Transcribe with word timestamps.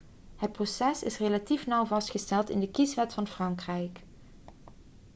het 0.35 0.51
proces 0.51 1.03
is 1.03 1.17
relatief 1.17 1.67
nauw 1.67 1.85
vastgelegd 1.85 2.49
in 2.49 2.59
de 2.59 2.69
kieswet 2.71 3.13
van 3.13 3.27
frankrijk 3.27 3.99